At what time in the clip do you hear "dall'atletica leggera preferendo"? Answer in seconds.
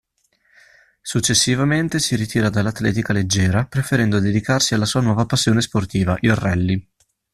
2.49-4.17